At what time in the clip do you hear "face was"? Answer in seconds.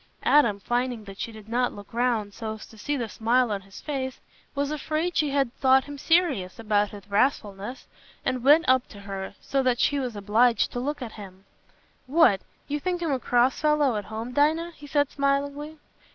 3.81-4.71